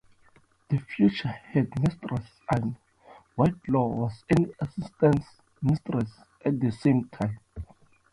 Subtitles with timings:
[0.69, 2.75] The future headmistress Annie
[3.37, 5.21] Whitelaw was an assistant
[5.61, 6.09] mistress
[6.43, 7.37] at the same time.